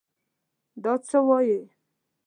[0.83, 1.59] دا څه وايې!